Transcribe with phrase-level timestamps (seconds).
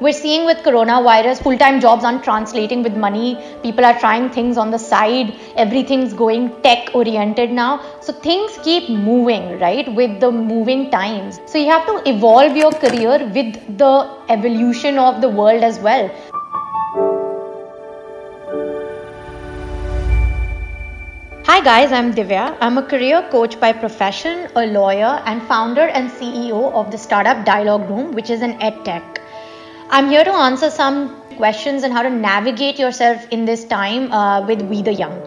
[0.00, 3.36] we're seeing with coronavirus, full time jobs aren't translating with money.
[3.64, 5.34] People are trying things on the side.
[5.56, 7.80] Everything's going tech oriented now.
[8.00, 11.40] So things keep moving, right, with the moving times.
[11.46, 16.08] So you have to evolve your career with the evolution of the world as well.
[21.44, 22.56] Hi guys, I'm Divya.
[22.60, 27.44] I'm a career coach by profession, a lawyer, and founder and CEO of the startup
[27.44, 29.20] Dialogue Room, which is an ed tech.
[29.90, 34.46] I'm here to answer some questions on how to navigate yourself in this time uh,
[34.46, 35.18] with We the Young.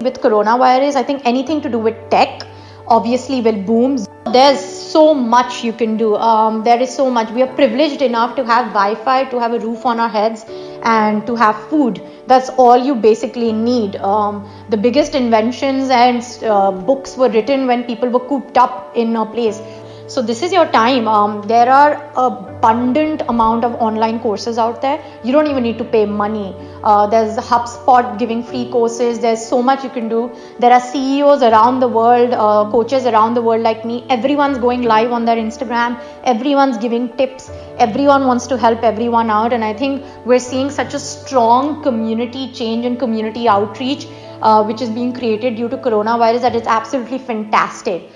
[0.00, 2.42] With coronavirus, I think anything to do with tech
[2.88, 4.04] obviously will boom.
[4.32, 6.16] There's so much you can do.
[6.16, 7.30] Um, there is so much.
[7.30, 10.44] We are privileged enough to have Wi Fi, to have a roof on our heads,
[10.82, 13.96] and to have food that's all you basically need.
[13.96, 19.16] Um, the biggest inventions and uh, books were written when people were cooped up in
[19.16, 19.60] a place.
[20.08, 21.06] So this is your time.
[21.06, 24.98] Um, there are abundant amount of online courses out there.
[25.22, 26.54] You don't even need to pay money.
[26.82, 29.18] Uh, there's HubSpot giving free courses.
[29.18, 30.30] There's so much you can do.
[30.60, 34.06] There are CEOs around the world, uh, coaches around the world like me.
[34.08, 36.00] Everyone's going live on their Instagram.
[36.24, 37.50] Everyone's giving tips.
[37.78, 42.50] Everyone wants to help everyone out, and I think we're seeing such a strong community
[42.52, 44.06] change and community outreach.
[44.40, 48.08] Uh, which is being created due to coronavirus that is absolutely fantastic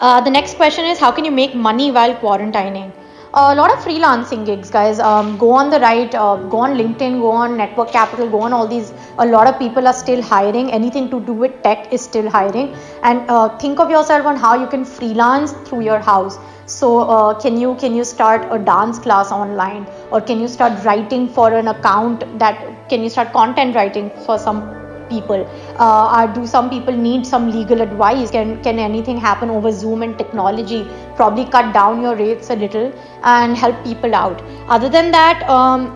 [0.00, 2.92] uh, the next question is how can you make money while quarantining?
[3.38, 4.98] a lot of freelancing gigs, guys.
[4.98, 8.54] Um, go on the right, uh, go on LinkedIn, go on Network Capital, go on
[8.54, 8.94] all these.
[9.18, 10.72] A lot of people are still hiring.
[10.72, 12.74] Anything to do with tech is still hiring.
[13.02, 16.38] And uh, think of yourself on how you can freelance through your house.
[16.64, 20.82] So uh, can you can you start a dance class online, or can you start
[20.84, 25.48] writing for an account that can you start content writing for some people.
[25.78, 28.30] Uh, do some people need some legal advice?
[28.30, 30.86] Can can anything happen over zoom and technology?
[31.16, 34.42] Probably cut down your rates a little and help people out.
[34.68, 35.86] Other than that um,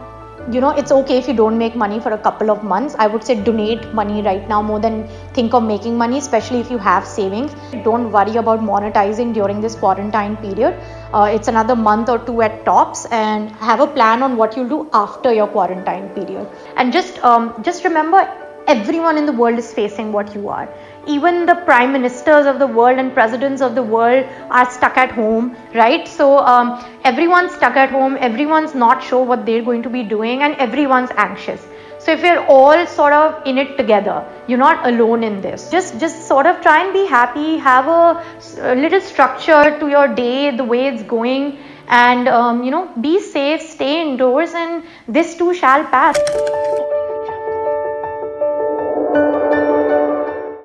[0.52, 2.94] you know it's okay if you don't make money for a couple of months.
[2.98, 6.70] I would say donate money right now more than think of making money especially if
[6.70, 7.54] you have savings.
[7.84, 10.74] Don't worry about monetizing during this quarantine period.
[11.12, 14.68] Uh, it's another month or two at tops and have a plan on what you'll
[14.68, 16.48] do after your quarantine period.
[16.76, 18.28] And just um, just remember
[18.70, 20.68] everyone in the world is facing what you are.
[21.06, 25.10] Even the prime ministers of the world and presidents of the world are stuck at
[25.10, 26.06] home, right?
[26.06, 30.42] So um, everyone's stuck at home, everyone's not sure what they're going to be doing,
[30.42, 31.66] and everyone's anxious.
[31.98, 35.68] So if you're all sort of in it together, you're not alone in this.
[35.70, 38.24] Just just sort of try and be happy, have a,
[38.72, 43.20] a little structure to your day, the way it's going, and um, you know, be
[43.20, 47.09] safe, stay indoors, and this too shall pass.